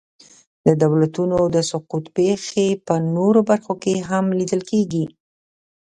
[0.65, 5.05] د دولتونو د سقوط پېښې په نورو برخو کې هم لیدل کېږي.